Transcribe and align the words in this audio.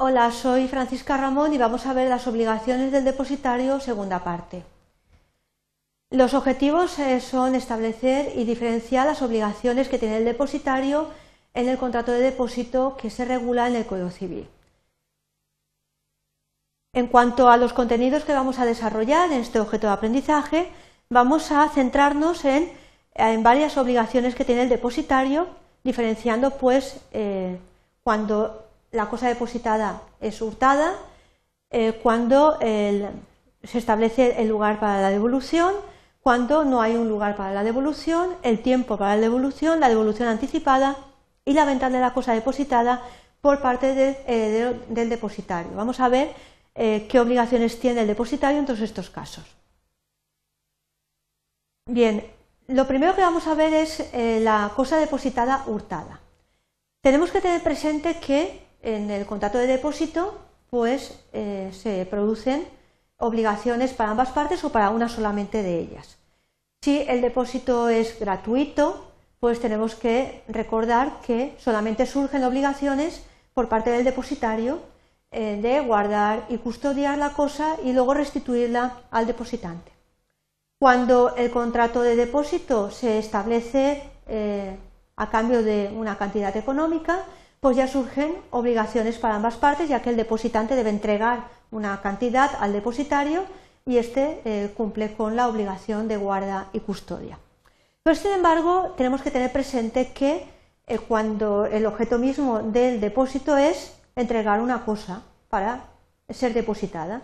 Hola, 0.00 0.30
soy 0.30 0.68
Francisca 0.68 1.16
Ramón 1.16 1.52
y 1.52 1.58
vamos 1.58 1.84
a 1.84 1.92
ver 1.92 2.08
las 2.08 2.28
obligaciones 2.28 2.92
del 2.92 3.02
depositario, 3.02 3.80
segunda 3.80 4.22
parte. 4.22 4.62
Los 6.10 6.34
objetivos 6.34 7.00
eh, 7.00 7.20
son 7.20 7.56
establecer 7.56 8.30
y 8.36 8.44
diferenciar 8.44 9.08
las 9.08 9.22
obligaciones 9.22 9.88
que 9.88 9.98
tiene 9.98 10.18
el 10.18 10.24
depositario 10.24 11.08
en 11.52 11.68
el 11.68 11.78
contrato 11.78 12.12
de 12.12 12.20
depósito 12.20 12.96
que 12.96 13.10
se 13.10 13.24
regula 13.24 13.66
en 13.66 13.74
el 13.74 13.86
Código 13.86 14.10
Civil. 14.10 14.48
En 16.92 17.08
cuanto 17.08 17.50
a 17.50 17.56
los 17.56 17.72
contenidos 17.72 18.22
que 18.22 18.34
vamos 18.34 18.60
a 18.60 18.66
desarrollar 18.66 19.32
en 19.32 19.40
este 19.40 19.58
objeto 19.58 19.88
de 19.88 19.94
aprendizaje, 19.94 20.70
vamos 21.10 21.50
a 21.50 21.68
centrarnos 21.70 22.44
en, 22.44 22.70
varias 23.42 23.76
obligaciones 23.76 24.36
que 24.36 24.44
tiene 24.44 24.62
el 24.62 24.68
depositario, 24.68 25.48
diferenciando 25.82 26.52
pues 26.52 27.00
eh, 27.10 27.58
cuando 28.04 28.67
la 28.90 29.08
cosa 29.08 29.28
depositada 29.28 30.02
es 30.20 30.40
hurtada, 30.40 30.94
eh, 31.70 32.00
cuando 32.02 32.58
se 32.60 33.78
establece 33.78 34.40
el 34.40 34.48
lugar 34.48 34.80
para 34.80 35.02
la 35.02 35.10
devolución, 35.10 35.74
cuando 36.20 36.64
no 36.64 36.80
hay 36.80 36.96
un 36.96 37.08
lugar 37.08 37.36
para 37.36 37.52
la 37.52 37.64
devolución, 37.64 38.34
el 38.42 38.62
tiempo 38.62 38.96
para 38.96 39.16
la 39.16 39.22
devolución, 39.22 39.80
la 39.80 39.88
devolución 39.88 40.28
anticipada 40.28 40.96
y 41.44 41.52
la 41.52 41.64
venta 41.64 41.90
de 41.90 42.00
la 42.00 42.14
cosa 42.14 42.32
depositada 42.32 43.02
por 43.40 43.60
parte 43.60 44.16
eh, 44.26 44.80
del 44.88 45.08
depositario. 45.08 45.72
Vamos 45.74 46.00
a 46.00 46.08
ver 46.08 46.32
eh, 46.74 47.06
qué 47.08 47.20
obligaciones 47.20 47.78
tiene 47.78 48.02
el 48.02 48.06
depositario 48.06 48.58
en 48.58 48.66
todos 48.66 48.80
estos 48.80 49.10
casos. 49.10 49.44
Bien, 51.86 52.24
lo 52.66 52.86
primero 52.86 53.14
que 53.14 53.22
vamos 53.22 53.46
a 53.46 53.54
ver 53.54 53.72
es 53.72 54.10
la 54.12 54.70
cosa 54.76 54.98
depositada 54.98 55.64
hurtada. 55.66 56.20
Tenemos 57.00 57.30
que 57.30 57.40
tener 57.40 57.62
presente 57.62 58.20
que 58.20 58.67
en 58.82 59.10
el 59.10 59.26
contrato 59.26 59.58
de 59.58 59.66
depósito 59.66 60.38
pues 60.70 61.18
eh, 61.32 61.70
se 61.72 62.06
producen 62.06 62.66
obligaciones 63.16 63.92
para 63.92 64.10
ambas 64.10 64.30
partes 64.30 64.62
o 64.64 64.70
para 64.70 64.90
una 64.90 65.08
solamente 65.08 65.62
de 65.62 65.78
ellas. 65.78 66.18
Si 66.82 67.04
el 67.08 67.20
depósito 67.20 67.88
es 67.88 68.18
gratuito, 68.20 69.12
pues 69.40 69.60
tenemos 69.60 69.94
que 69.94 70.42
recordar 70.48 71.20
que 71.26 71.54
solamente 71.58 72.06
surgen 72.06 72.44
obligaciones 72.44 73.24
por 73.54 73.68
parte 73.68 73.90
del 73.90 74.04
depositario 74.04 74.80
eh, 75.30 75.58
de 75.60 75.80
guardar 75.80 76.46
y 76.48 76.58
custodiar 76.58 77.18
la 77.18 77.32
cosa 77.32 77.76
y 77.84 77.92
luego 77.92 78.14
restituirla 78.14 79.02
al 79.10 79.26
depositante. 79.26 79.92
Cuando 80.78 81.34
el 81.34 81.50
contrato 81.50 82.02
de 82.02 82.14
depósito 82.14 82.90
se 82.90 83.18
establece 83.18 84.04
eh, 84.28 84.76
a 85.16 85.28
cambio 85.28 85.62
de 85.62 85.90
una 85.92 86.16
cantidad 86.16 86.56
económica, 86.56 87.24
pues 87.60 87.76
ya 87.76 87.88
surgen 87.88 88.36
obligaciones 88.50 89.18
para 89.18 89.36
ambas 89.36 89.56
partes, 89.56 89.88
ya 89.88 90.02
que 90.02 90.10
el 90.10 90.16
depositante 90.16 90.76
debe 90.76 90.90
entregar 90.90 91.48
una 91.70 92.00
cantidad 92.00 92.50
al 92.60 92.72
depositario 92.72 93.44
y 93.84 93.98
éste 93.98 94.40
eh, 94.44 94.72
cumple 94.76 95.14
con 95.14 95.34
la 95.34 95.48
obligación 95.48 96.08
de 96.08 96.16
guarda 96.16 96.68
y 96.72 96.80
custodia. 96.80 97.38
Pero, 98.02 98.14
sin 98.14 98.32
embargo, 98.32 98.94
tenemos 98.96 99.22
que 99.22 99.30
tener 99.30 99.52
presente 99.52 100.12
que 100.12 100.46
eh, 100.86 100.98
cuando 100.98 101.66
el 101.66 101.86
objeto 101.86 102.18
mismo 102.18 102.60
del 102.60 103.00
depósito 103.00 103.56
es 103.56 103.94
entregar 104.14 104.60
una 104.60 104.84
cosa 104.84 105.22
para 105.48 105.84
ser 106.28 106.54
depositada. 106.54 107.22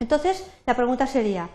Entonces, 0.00 0.46
la 0.66 0.74
pregunta 0.74 1.06
sería, 1.06 1.48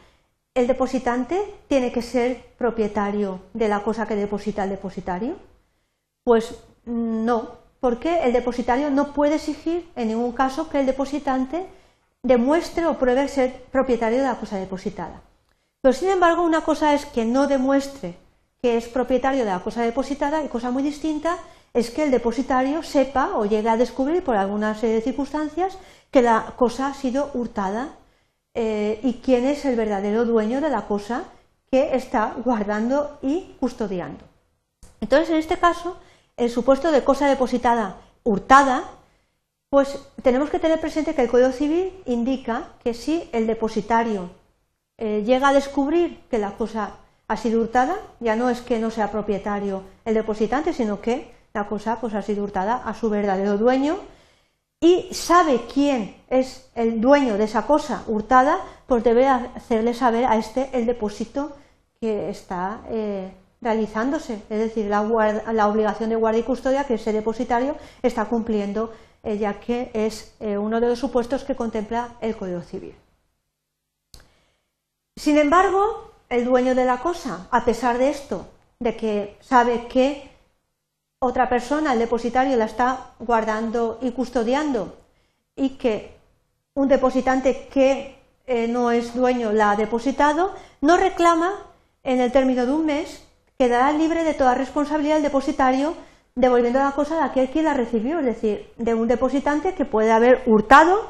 ¿el 0.54 0.68
depositante 0.68 1.56
tiene 1.68 1.92
que 1.92 2.02
ser 2.02 2.54
propietario 2.58 3.40
de 3.54 3.68
la 3.68 3.82
cosa 3.84 4.08
que 4.08 4.16
deposita 4.16 4.64
el 4.64 4.70
depositario? 4.70 5.36
Pues 6.24 6.56
no, 6.86 7.65
porque 7.86 8.24
el 8.24 8.34
depositario 8.34 8.90
no 8.90 9.14
puede 9.14 9.36
exigir 9.36 9.88
en 9.96 10.08
ningún 10.08 10.32
caso 10.32 10.70
que 10.70 10.80
el 10.80 10.88
depositante 10.88 11.68
demuestre 12.24 12.88
o 12.88 12.98
pruebe 12.98 13.28
ser 13.28 13.62
propietario 13.70 14.18
de 14.18 14.26
la 14.26 14.40
cosa 14.40 14.58
depositada. 14.58 15.22
Pero 15.82 15.94
sin 15.94 16.10
embargo, 16.10 16.42
una 16.42 16.62
cosa 16.62 16.96
es 16.96 17.06
que 17.06 17.26
no 17.26 17.46
demuestre 17.46 18.18
que 18.60 18.78
es 18.78 18.88
propietario 18.88 19.46
de 19.46 19.52
la 19.52 19.60
cosa 19.60 19.84
depositada 19.84 20.44
y 20.44 20.48
cosa 20.48 20.72
muy 20.72 20.82
distinta 20.82 21.38
es 21.76 21.92
que 21.92 22.02
el 22.02 22.10
depositario 22.10 22.82
sepa 22.82 23.38
o 23.38 23.46
llegue 23.46 23.70
a 23.70 23.78
descubrir 23.78 24.24
por 24.24 24.36
alguna 24.36 24.74
serie 24.74 24.96
de 24.96 25.02
circunstancias 25.02 25.78
que 26.10 26.24
la 26.24 26.56
cosa 26.56 26.88
ha 26.88 26.96
sido 26.96 27.30
hurtada 27.36 27.90
eh, 28.56 29.00
y 29.04 29.22
quién 29.24 29.46
es 29.46 29.64
el 29.64 29.76
verdadero 29.76 30.26
dueño 30.26 30.60
de 30.60 30.72
la 30.72 30.88
cosa 30.88 31.26
que 31.70 31.96
está 31.96 32.34
guardando 32.44 33.20
y 33.22 33.56
custodiando. 33.60 34.26
Entonces, 35.02 35.30
en 35.30 35.36
este 35.36 35.58
caso, 35.58 35.98
el 36.38 36.50
supuesto 36.50 36.92
de 36.92 37.04
cosa 37.04 37.28
depositada 37.28 37.98
hurtada, 38.24 38.84
pues 39.70 40.00
tenemos 40.22 40.50
que 40.50 40.60
tener 40.60 40.80
presente 40.80 41.16
que 41.16 41.22
el 41.22 41.30
Código 41.30 41.52
Civil 41.52 41.94
indica 42.06 42.70
que 42.84 42.94
si 42.94 43.30
el 43.32 43.48
depositario 43.48 44.30
eh, 44.98 45.24
llega 45.26 45.50
a 45.50 45.54
descubrir 45.54 46.22
que 46.30 46.40
la 46.40 46.52
cosa 46.52 46.92
ha 47.28 47.38
sido 47.38 47.62
hurtada, 47.62 47.98
ya 48.20 48.36
no 48.36 48.50
es 48.50 48.62
que 48.62 48.80
no 48.80 48.92
sea 48.92 49.12
propietario 49.12 49.84
el 50.06 50.14
depositante, 50.14 50.74
sino 50.74 51.02
que 51.02 51.34
la 51.54 51.68
cosa 51.68 52.00
pues, 52.00 52.14
ha 52.14 52.22
sido 52.22 52.44
hurtada 52.44 52.76
a 52.76 52.94
su 52.94 53.10
verdadero 53.10 53.58
dueño 53.58 53.98
y 54.80 55.14
sabe 55.14 55.62
quién 55.74 56.16
es 56.30 56.70
el 56.76 57.02
dueño 57.02 57.38
de 57.38 57.46
esa 57.46 57.66
cosa 57.66 58.04
hurtada, 58.08 58.60
pues 58.88 59.04
debe 59.04 59.28
hacerle 59.28 59.94
saber 59.94 60.26
a 60.26 60.38
este 60.38 60.70
el 60.74 60.86
depósito 60.86 61.56
que 62.00 62.30
está 62.30 62.82
eh, 62.90 63.34
realizándose, 63.62 64.42
es 64.50 64.60
decir, 64.60 64.86
la, 64.86 65.02
obligación 65.02 66.10
de 66.10 66.16
guardia 66.16 66.42
y 66.42 66.44
custodia 66.44 66.84
que 66.86 66.96
ese 66.96 67.14
depositario 67.14 67.76
está 68.02 68.26
cumpliendo, 68.26 68.94
eh, 69.24 69.38
ya 69.38 69.60
que 69.60 69.92
es 69.94 70.34
eh, 70.40 70.58
uno 70.58 70.80
de 70.80 70.90
los 70.90 71.00
supuestos 71.00 71.44
que 71.44 71.56
contempla 71.56 72.16
el 72.22 72.36
Código 72.36 72.62
Civil. 72.62 72.96
Sin 75.16 75.38
embargo, 75.38 76.12
el 76.30 76.46
dueño 76.46 76.76
de 76.76 76.86
la 76.86 77.00
cosa, 77.00 77.48
a 77.52 77.64
pesar 77.66 77.98
de 77.98 78.10
esto, 78.10 78.48
de 78.80 78.96
que 78.98 79.38
sabe 79.42 79.88
que 79.88 80.30
otra 81.20 81.50
persona, 81.50 81.94
el 81.94 82.00
depositario, 82.00 82.58
la 82.58 82.66
está 82.66 83.12
guardando 83.20 83.98
y 84.02 84.12
custodiando 84.12 84.98
y 85.56 85.70
que 85.70 86.16
un 86.74 86.88
depositante 86.88 87.68
que 87.72 88.20
eh, 88.46 88.68
no 88.68 88.92
es 88.92 89.16
dueño 89.16 89.52
la 89.54 89.72
ha 89.72 89.76
depositado, 89.76 90.54
no 90.82 90.98
reclama 90.98 91.54
en 92.04 92.20
el 92.20 92.32
término 92.32 92.66
de 92.66 92.74
un 92.74 92.86
mes 92.86 93.25
quedará 93.58 93.92
libre 93.92 94.24
de 94.24 94.34
toda 94.34 94.56
responsabilidad 94.56 95.18
el 95.18 95.24
depositario 95.24 95.96
devolviendo 96.36 96.80
la 96.80 96.92
cosa 96.92 97.22
a 97.22 97.26
aquel 97.28 97.50
quien 97.50 97.66
la 97.66 97.74
recibió, 97.74 98.20
es 98.20 98.26
decir, 98.26 98.70
de 98.78 98.94
un 98.94 99.08
depositante 99.08 99.74
que 99.74 99.86
puede 99.86 100.12
haber 100.12 100.44
hurtado 100.46 101.10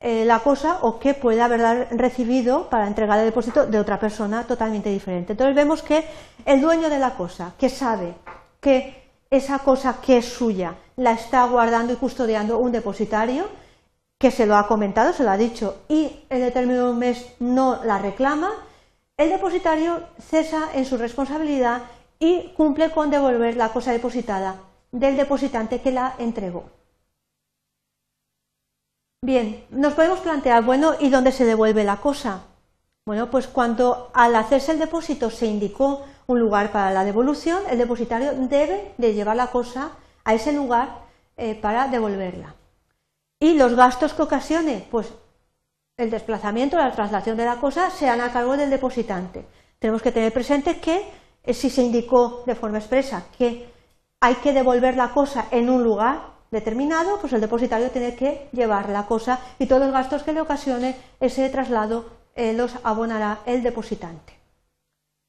eh, 0.00 0.24
la 0.24 0.40
cosa 0.40 0.78
o 0.80 0.98
que 0.98 1.14
puede 1.14 1.42
haberla 1.42 1.86
recibido 1.90 2.70
para 2.70 2.86
entregar 2.86 3.18
el 3.18 3.26
depósito 3.26 3.66
de 3.66 3.78
otra 3.78 4.00
persona 4.00 4.44
totalmente 4.44 4.90
diferente. 4.90 5.32
Entonces 5.32 5.54
vemos 5.54 5.82
que 5.82 6.04
el 6.46 6.60
dueño 6.60 6.88
de 6.88 6.98
la 6.98 7.14
cosa, 7.14 7.52
que 7.58 7.68
sabe 7.68 8.14
que 8.60 9.10
esa 9.30 9.60
cosa 9.60 10.00
que 10.00 10.18
es 10.18 10.26
suya 10.26 10.74
la 10.96 11.12
está 11.12 11.44
guardando 11.46 11.92
y 11.92 11.96
custodiando 11.96 12.58
un 12.58 12.72
depositario, 12.72 13.44
que 14.18 14.30
se 14.30 14.46
lo 14.46 14.56
ha 14.56 14.66
comentado, 14.66 15.12
se 15.12 15.24
lo 15.24 15.30
ha 15.30 15.36
dicho, 15.36 15.82
y 15.88 16.24
en 16.30 16.52
de 16.52 16.82
un 16.82 16.98
mes 16.98 17.34
no 17.40 17.80
la 17.84 17.98
reclama, 17.98 18.50
el 19.22 19.30
depositario 19.30 20.02
cesa 20.18 20.70
en 20.74 20.84
su 20.84 20.96
responsabilidad 20.96 21.82
y 22.18 22.48
cumple 22.56 22.90
con 22.90 23.10
devolver 23.10 23.56
la 23.56 23.68
cosa 23.68 23.92
depositada 23.92 24.56
del 24.90 25.16
depositante 25.16 25.80
que 25.80 25.92
la 25.92 26.14
entregó. 26.18 26.64
Bien, 29.24 29.64
nos 29.70 29.94
podemos 29.94 30.18
plantear, 30.18 30.64
bueno, 30.64 30.94
¿y 30.98 31.08
dónde 31.08 31.30
se 31.30 31.44
devuelve 31.44 31.84
la 31.84 31.98
cosa? 31.98 32.42
Bueno, 33.06 33.30
pues 33.30 33.46
cuando 33.46 34.10
al 34.12 34.34
hacerse 34.34 34.72
el 34.72 34.80
depósito 34.80 35.30
se 35.30 35.46
indicó 35.46 36.04
un 36.26 36.40
lugar 36.40 36.72
para 36.72 36.92
la 36.92 37.04
devolución, 37.04 37.62
el 37.70 37.78
depositario 37.78 38.32
debe 38.32 38.92
de 38.98 39.14
llevar 39.14 39.36
la 39.36 39.52
cosa 39.52 39.92
a 40.24 40.34
ese 40.34 40.52
lugar 40.52 41.02
eh, 41.36 41.54
para 41.54 41.86
devolverla. 41.86 42.56
Y 43.38 43.54
los 43.54 43.74
gastos 43.74 44.14
que 44.14 44.22
ocasione, 44.22 44.86
pues 44.90 45.12
el 45.96 46.10
desplazamiento, 46.10 46.76
la 46.76 46.92
traslación 46.92 47.36
de 47.36 47.44
la 47.44 47.56
cosa 47.56 47.90
sean 47.90 48.20
a 48.20 48.32
cargo 48.32 48.56
del 48.56 48.70
depositante. 48.70 49.44
Tenemos 49.78 50.02
que 50.02 50.12
tener 50.12 50.32
presente 50.32 50.80
que 50.80 51.04
eh, 51.42 51.54
si 51.54 51.68
se 51.70 51.82
indicó 51.82 52.42
de 52.46 52.54
forma 52.54 52.78
expresa 52.78 53.26
que 53.36 53.68
hay 54.20 54.36
que 54.36 54.52
devolver 54.52 54.96
la 54.96 55.12
cosa 55.12 55.46
en 55.50 55.68
un 55.68 55.82
lugar 55.82 56.32
determinado, 56.50 57.18
pues 57.20 57.32
el 57.32 57.40
depositario 57.40 57.90
tiene 57.90 58.14
que 58.14 58.48
llevar 58.52 58.88
la 58.88 59.06
cosa 59.06 59.40
y 59.58 59.66
todos 59.66 59.82
los 59.82 59.92
gastos 59.92 60.22
que 60.22 60.32
le 60.32 60.40
ocasione 60.40 60.96
ese 61.18 61.48
traslado 61.50 62.04
eh, 62.34 62.52
los 62.52 62.76
abonará 62.84 63.40
el 63.46 63.62
depositante. 63.62 64.38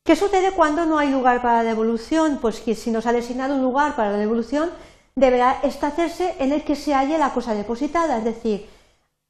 ¿Qué 0.05 0.15
sucede 0.15 0.51
cuando 0.51 0.85
no 0.85 0.97
hay 0.97 1.09
lugar 1.09 1.41
para 1.41 1.63
la 1.63 1.69
devolución? 1.69 2.39
Pues 2.41 2.59
que 2.59 2.75
si 2.75 2.91
nos 2.91 3.05
ha 3.05 3.13
designado 3.13 3.55
un 3.55 3.61
lugar 3.61 3.95
para 3.95 4.11
la 4.11 4.17
devolución, 4.17 4.69
deberá 5.15 5.61
hacerse 5.61 6.35
en 6.39 6.51
el 6.51 6.63
que 6.63 6.75
se 6.75 6.93
halle 6.93 7.17
la 7.17 7.33
cosa 7.33 7.53
depositada, 7.53 8.17
es 8.17 8.25
decir, 8.25 8.67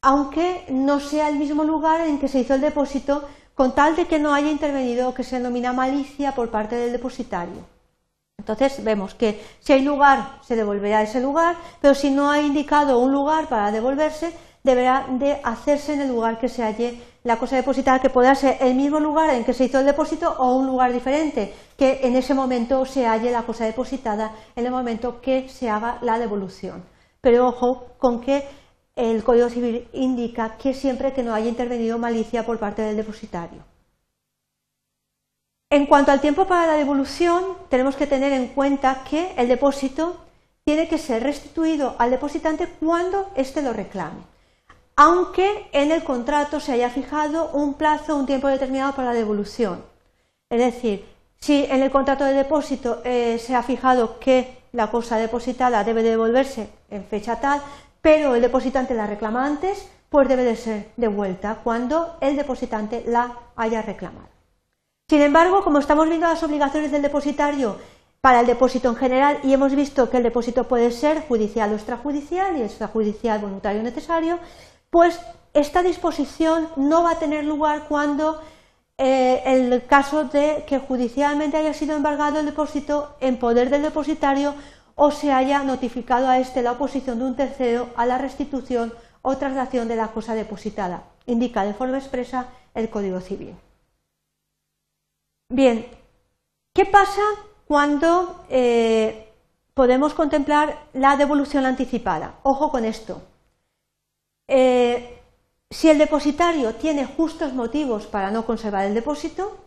aunque 0.03 0.65
no 0.69 0.99
sea 0.99 1.29
el 1.29 1.37
mismo 1.37 1.63
lugar 1.63 2.01
en 2.01 2.19
que 2.19 2.27
se 2.27 2.39
hizo 2.39 2.53
el 2.53 2.61
depósito, 2.61 3.23
con 3.55 3.73
tal 3.73 3.95
de 3.95 4.05
que 4.05 4.19
no 4.19 4.33
haya 4.33 4.51
intervenido 4.51 5.13
que 5.13 5.23
se 5.23 5.37
denomina 5.37 5.71
malicia 5.71 6.33
por 6.33 6.51
parte 6.51 6.75
del 6.75 6.91
depositario. 6.91 7.63
Entonces 8.37 8.83
vemos 8.83 9.15
que 9.15 9.41
si 9.61 9.71
hay 9.71 9.81
lugar 9.81 10.39
se 10.41 10.57
devolverá 10.57 11.01
ese 11.01 11.21
lugar, 11.21 11.55
pero 11.79 11.93
si 11.95 12.11
no 12.11 12.29
ha 12.29 12.41
indicado 12.41 12.99
un 12.99 13.13
lugar 13.13 13.47
para 13.47 13.71
devolverse, 13.71 14.33
deberá 14.61 15.05
de 15.07 15.39
hacerse 15.41 15.93
en 15.93 16.01
el 16.01 16.09
lugar 16.09 16.37
que 16.37 16.49
se 16.49 16.63
halle 16.63 17.01
la 17.23 17.37
cosa 17.37 17.55
depositada, 17.55 17.99
que 17.99 18.09
podrá 18.09 18.35
ser 18.35 18.57
el 18.59 18.75
mismo 18.75 18.99
lugar 18.99 19.29
en 19.29 19.45
que 19.45 19.53
se 19.53 19.65
hizo 19.65 19.79
el 19.79 19.85
depósito 19.85 20.35
o 20.37 20.57
un 20.57 20.65
lugar 20.65 20.91
diferente, 20.91 21.53
que 21.77 22.01
en 22.03 22.17
ese 22.17 22.33
momento 22.33 22.85
se 22.85 23.07
halle 23.07 23.31
la 23.31 23.43
cosa 23.43 23.63
depositada 23.63 24.33
en 24.53 24.65
el 24.65 24.71
momento 24.71 25.21
que 25.21 25.47
se 25.47 25.69
haga 25.69 25.99
la 26.01 26.19
devolución. 26.19 26.83
Pero 27.21 27.47
ojo 27.47 27.95
con 27.97 28.19
que 28.19 28.62
el 28.95 29.23
Código 29.23 29.49
Civil 29.49 29.87
indica 29.93 30.57
que 30.57 30.73
siempre 30.73 31.13
que 31.13 31.23
no 31.23 31.33
haya 31.33 31.49
intervenido 31.49 31.97
malicia 31.97 32.45
por 32.45 32.59
parte 32.59 32.81
del 32.81 32.97
depositario. 32.97 33.63
En 35.69 35.87
cuanto 35.87 36.11
al 36.11 36.21
tiempo 36.21 36.45
para 36.45 36.67
la 36.67 36.73
devolución, 36.73 37.43
tenemos 37.69 37.95
que 37.95 38.05
tener 38.05 38.31
en 38.31 38.49
cuenta 38.49 39.03
que 39.09 39.33
el 39.37 39.47
depósito 39.47 40.17
tiene 40.63 40.87
que 40.87 40.99
ser 40.99 41.23
restituido 41.23 41.95
al 41.97 42.11
depositante 42.11 42.67
cuando 42.79 43.31
éste 43.35 43.63
lo 43.63 43.73
reclame, 43.73 44.21
aunque 44.95 45.67
en 45.71 45.91
el 45.91 46.03
contrato 46.03 46.59
se 46.59 46.73
haya 46.73 46.89
fijado 46.89 47.49
un 47.53 47.73
plazo, 47.73 48.15
un 48.15 48.27
tiempo 48.27 48.47
determinado 48.47 48.93
para 48.93 49.09
la 49.09 49.15
devolución. 49.15 49.83
Es 50.49 50.59
decir, 50.59 51.05
si 51.39 51.65
en 51.65 51.81
el 51.81 51.89
contrato 51.91 52.23
de 52.23 52.33
depósito 52.33 53.01
eh, 53.03 53.39
se 53.39 53.55
ha 53.55 53.63
fijado 53.63 54.19
que 54.19 54.63
la 54.71 54.91
cosa 54.91 55.17
depositada 55.17 55.83
debe 55.83 56.03
devolverse 56.03 56.69
en 56.89 57.03
fecha 57.03 57.39
tal, 57.39 57.61
pero 58.03 58.35
el 58.35 58.41
depositante 58.41 58.93
la 58.93 59.07
reclama 59.07 59.45
antes, 59.45 59.87
pues 60.09 60.27
debe 60.27 60.43
de 60.43 60.57
ser 60.57 60.91
devuelta 60.97 61.61
cuando 61.63 62.17
el 62.19 62.35
depositante 62.35 63.01
la 63.07 63.33
haya 63.55 63.81
reclamado. 63.81 64.27
Sin 65.07 65.21
embargo, 65.21 65.63
como 65.63 65.79
estamos 65.79 66.09
viendo 66.09 66.27
las 66.27 66.43
obligaciones 66.43 66.91
del 66.91 67.01
depositario 67.01 67.77
para 68.19 68.41
el 68.41 68.45
depósito 68.45 68.89
en 68.89 68.97
general 68.97 69.39
y 69.43 69.53
hemos 69.53 69.73
visto 69.73 70.09
que 70.09 70.17
el 70.17 70.23
depósito 70.23 70.67
puede 70.67 70.91
ser 70.91 71.25
judicial 71.29 71.71
o 71.71 71.75
extrajudicial 71.75 72.57
y 72.57 72.63
extrajudicial 72.63 73.39
voluntario 73.39 73.81
necesario, 73.81 74.37
pues 74.89 75.17
esta 75.53 75.81
disposición 75.81 76.67
no 76.75 77.03
va 77.03 77.11
a 77.11 77.19
tener 77.19 77.45
lugar 77.45 77.85
cuando 77.87 78.41
eh, 78.97 79.41
el 79.45 79.85
caso 79.85 80.25
de 80.25 80.65
que 80.67 80.79
judicialmente 80.79 81.55
haya 81.55 81.73
sido 81.73 81.95
embargado 81.95 82.41
el 82.41 82.47
depósito 82.47 83.15
en 83.21 83.39
poder 83.39 83.69
del 83.69 83.81
depositario 83.81 84.55
o 84.95 85.11
se 85.11 85.31
haya 85.31 85.63
notificado 85.63 86.27
a 86.27 86.39
éste 86.39 86.61
la 86.61 86.73
oposición 86.73 87.19
de 87.19 87.25
un 87.25 87.35
tercero 87.35 87.89
a 87.95 88.05
la 88.05 88.17
restitución 88.17 88.93
o 89.21 89.37
traslación 89.37 89.87
de 89.87 89.95
la 89.95 90.09
cosa 90.09 90.35
depositada. 90.35 91.03
Indica 91.25 91.63
de 91.63 91.73
forma 91.73 91.97
expresa 91.97 92.47
el 92.73 92.89
Código 92.89 93.19
Civil. 93.21 93.55
Bien, 95.49 95.85
¿qué 96.73 96.85
pasa 96.85 97.21
cuando 97.65 98.45
eh, 98.49 99.29
podemos 99.73 100.13
contemplar 100.13 100.77
la 100.93 101.15
devolución 101.15 101.65
anticipada? 101.65 102.35
Ojo 102.43 102.71
con 102.71 102.85
esto. 102.85 103.21
Eh, 104.47 105.21
si 105.69 105.89
el 105.89 105.97
depositario 105.97 106.75
tiene 106.75 107.05
justos 107.05 107.53
motivos 107.53 108.05
para 108.05 108.29
no 108.29 108.45
conservar 108.45 108.85
el 108.85 108.93
depósito, 108.93 109.57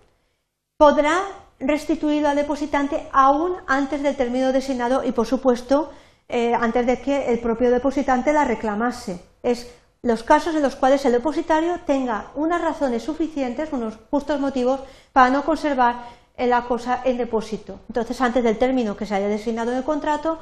podrá 0.77 1.23
restituirlo 1.59 2.29
al 2.29 2.37
depositante 2.37 3.09
aún 3.13 3.55
antes 3.67 4.03
del 4.03 4.17
término 4.17 4.53
designado 4.53 5.05
y, 5.05 5.13
por 5.13 5.27
supuesto, 5.27 5.91
eh, 6.29 6.55
antes 6.55 6.87
de 6.87 7.01
que 7.01 7.33
el 7.33 7.39
propio 7.39 7.71
depositante 7.71 8.33
la 8.33 8.45
reclamase. 8.45 9.21
Es 9.43 9.71
los 10.03 10.23
casos 10.23 10.55
en 10.55 10.63
los 10.63 10.77
cuales 10.77 11.05
el 11.05 11.13
depositario 11.13 11.81
tenga 11.87 12.31
unas 12.35 12.61
razones 12.61 13.03
suficientes, 13.03 13.73
unos 13.73 13.99
justos 14.11 14.41
motivos 14.41 14.81
para 15.13 15.31
no 15.31 15.45
conservar 15.45 16.05
la 16.37 16.63
cosa 16.65 17.01
en 17.05 17.17
depósito. 17.17 17.81
Entonces, 17.89 18.21
antes 18.21 18.45
del 18.45 18.59
término 18.59 18.97
que 18.97 19.07
se 19.07 19.15
haya 19.15 19.29
designado 19.29 19.73
en 19.73 19.79
el 19.79 19.85
contrato, 19.85 20.39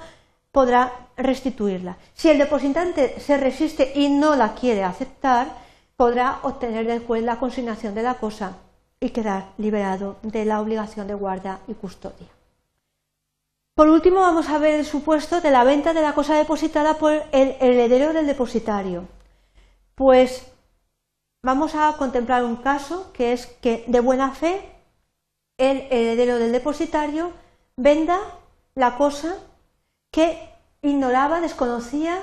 podrá 0.50 0.92
restituirla. 1.16 1.96
Si 2.14 2.28
el 2.28 2.38
depositante 2.38 3.18
se 3.20 3.36
resiste 3.36 3.92
y 3.94 4.08
no 4.08 4.36
la 4.36 4.54
quiere 4.54 4.84
aceptar, 4.84 5.48
podrá 5.96 6.40
obtener 6.42 6.86
del 6.86 7.04
juez 7.04 7.22
la 7.22 7.38
consignación 7.38 7.94
de 7.94 8.02
la 8.02 8.14
cosa 8.14 8.56
y 9.04 9.10
quedar 9.10 9.52
liberado 9.58 10.16
de 10.22 10.46
la 10.46 10.62
obligación 10.62 11.06
de 11.06 11.12
guarda 11.12 11.60
y 11.68 11.74
custodia. 11.74 12.28
Por 13.74 13.88
último, 13.88 14.20
vamos 14.20 14.48
a 14.48 14.56
ver 14.56 14.80
el 14.80 14.86
supuesto 14.86 15.42
de 15.42 15.50
la 15.50 15.62
venta 15.62 15.92
de 15.92 16.00
la 16.00 16.14
cosa 16.14 16.38
depositada 16.38 16.94
por 16.94 17.12
el 17.12 17.54
heredero 17.60 18.14
del 18.14 18.26
depositario. 18.26 19.06
Pues 19.94 20.46
vamos 21.42 21.74
a 21.74 21.94
contemplar 21.98 22.44
un 22.44 22.56
caso 22.56 23.12
que 23.12 23.34
es 23.34 23.46
que 23.46 23.84
de 23.88 24.00
buena 24.00 24.30
fe 24.30 24.72
el 25.58 25.82
heredero 25.90 26.38
del 26.38 26.52
depositario 26.52 27.32
venda 27.76 28.18
la 28.74 28.96
cosa 28.96 29.36
que 30.12 30.48
ignoraba, 30.80 31.42
desconocía 31.42 32.22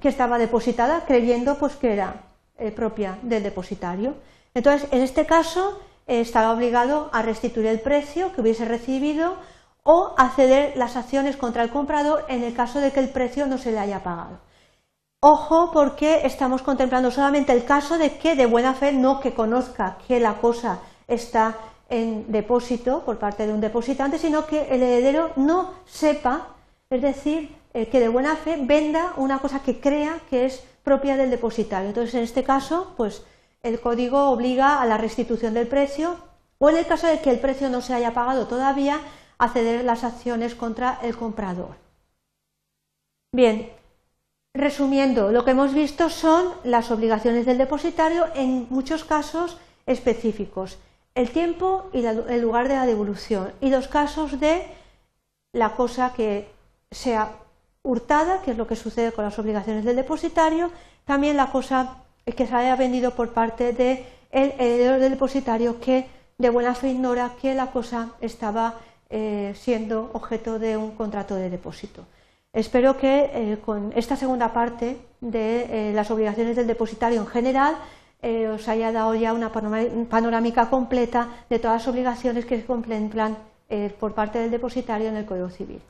que 0.00 0.08
estaba 0.08 0.38
depositada, 0.38 1.04
creyendo 1.06 1.56
pues 1.56 1.76
que 1.76 1.92
era 1.92 2.16
eh, 2.58 2.72
propia 2.72 3.16
del 3.22 3.44
depositario. 3.44 4.16
Entonces, 4.54 4.88
en 4.92 5.02
este 5.02 5.26
caso, 5.26 5.80
eh, 6.06 6.20
estaba 6.20 6.52
obligado 6.52 7.10
a 7.12 7.22
restituir 7.22 7.66
el 7.66 7.80
precio 7.80 8.32
que 8.32 8.40
hubiese 8.40 8.64
recibido 8.64 9.36
o 9.84 10.14
a 10.16 10.30
ceder 10.30 10.76
las 10.76 10.96
acciones 10.96 11.36
contra 11.36 11.62
el 11.62 11.70
comprador 11.70 12.24
en 12.28 12.44
el 12.44 12.54
caso 12.54 12.80
de 12.80 12.92
que 12.92 13.00
el 13.00 13.08
precio 13.08 13.46
no 13.46 13.58
se 13.58 13.72
le 13.72 13.78
haya 13.78 14.02
pagado. 14.02 14.40
Ojo 15.20 15.70
porque 15.72 16.26
estamos 16.26 16.62
contemplando 16.62 17.10
solamente 17.10 17.52
el 17.52 17.64
caso 17.64 17.96
de 17.96 18.18
que 18.18 18.34
de 18.34 18.46
buena 18.46 18.74
fe 18.74 18.92
no 18.92 19.20
que 19.20 19.34
conozca 19.34 19.96
que 20.06 20.18
la 20.18 20.34
cosa 20.34 20.80
está 21.06 21.56
en 21.88 22.30
depósito 22.32 23.04
por 23.04 23.18
parte 23.18 23.46
de 23.46 23.52
un 23.52 23.60
depositante, 23.60 24.18
sino 24.18 24.46
que 24.46 24.62
el 24.62 24.82
heredero 24.82 25.30
no 25.36 25.74
sepa, 25.84 26.48
es 26.90 27.02
decir, 27.02 27.54
eh, 27.74 27.86
que 27.86 28.00
de 28.00 28.08
buena 28.08 28.34
fe 28.34 28.58
venda 28.60 29.12
una 29.16 29.38
cosa 29.38 29.62
que 29.62 29.80
crea 29.80 30.18
que 30.28 30.46
es 30.46 30.64
propia 30.82 31.16
del 31.16 31.30
depositario. 31.30 31.88
Entonces, 31.88 32.14
en 32.14 32.22
este 32.22 32.42
caso, 32.42 32.94
pues 32.96 33.24
el 33.62 33.80
código 33.80 34.30
obliga 34.30 34.80
a 34.80 34.86
la 34.86 34.98
restitución 34.98 35.54
del 35.54 35.68
precio 35.68 36.16
o 36.58 36.70
en 36.70 36.76
el 36.76 36.86
caso 36.86 37.06
de 37.06 37.20
que 37.20 37.30
el 37.30 37.40
precio 37.40 37.68
no 37.68 37.80
se 37.80 37.94
haya 37.94 38.14
pagado 38.14 38.46
todavía, 38.46 39.00
a 39.38 39.48
ceder 39.48 39.84
las 39.84 40.04
acciones 40.04 40.54
contra 40.54 41.00
el 41.02 41.16
comprador. 41.16 41.74
Bien, 43.32 43.72
Resumiendo, 44.54 45.32
lo 45.32 45.46
que 45.46 45.52
hemos 45.52 45.72
visto 45.72 46.10
son 46.10 46.52
las 46.62 46.90
obligaciones 46.90 47.46
del 47.46 47.56
depositario 47.56 48.26
en 48.34 48.66
muchos 48.68 49.02
casos 49.02 49.56
específicos, 49.86 50.78
el 51.14 51.30
tiempo 51.30 51.88
y 51.94 52.04
el 52.04 52.42
lugar 52.42 52.68
de 52.68 52.74
la 52.74 52.84
devolución 52.84 53.52
y 53.62 53.70
los 53.70 53.88
casos 53.88 54.38
de 54.40 54.66
la 55.54 55.74
cosa 55.74 56.12
que 56.12 56.50
sea 56.90 57.32
hurtada, 57.82 58.42
que 58.42 58.50
es 58.50 58.58
lo 58.58 58.66
que 58.66 58.76
sucede 58.76 59.12
con 59.12 59.24
las 59.24 59.38
obligaciones 59.38 59.86
del 59.86 59.96
depositario, 59.96 60.70
también 61.06 61.38
la 61.38 61.50
cosa 61.50 62.01
que 62.24 62.46
se 62.46 62.54
haya 62.54 62.76
vendido 62.76 63.12
por 63.12 63.32
parte 63.32 63.72
del 63.72 64.04
heredero 64.30 64.98
del 64.98 65.12
depositario 65.12 65.80
que 65.80 66.06
de 66.38 66.50
buena 66.50 66.74
fe 66.74 66.90
ignora 66.90 67.32
que 67.40 67.54
la 67.54 67.70
cosa 67.70 68.10
estaba 68.20 68.74
eh, 69.10 69.52
siendo 69.54 70.10
objeto 70.14 70.58
de 70.58 70.76
un 70.76 70.92
contrato 70.92 71.34
de 71.34 71.50
depósito. 71.50 72.06
Espero 72.52 72.96
que 72.96 73.30
eh, 73.32 73.58
con 73.64 73.92
esta 73.94 74.16
segunda 74.16 74.52
parte 74.52 74.96
de 75.20 75.90
eh, 75.90 75.92
las 75.94 76.10
obligaciones 76.10 76.56
del 76.56 76.66
depositario 76.66 77.20
en 77.20 77.26
general 77.26 77.76
os 78.54 78.68
haya 78.68 78.92
dado 78.92 79.16
ya 79.16 79.32
una 79.32 79.50
panorámica 79.50 80.70
completa 80.70 81.26
de 81.50 81.58
todas 81.58 81.82
las 81.82 81.88
obligaciones 81.88 82.44
que 82.44 82.56
se 82.56 82.64
contemplan 82.64 83.36
por 83.98 84.14
parte 84.14 84.38
del 84.38 84.52
depositario 84.52 85.08
en 85.08 85.16
el 85.16 85.26
Código 85.26 85.50
Civil. 85.50 85.82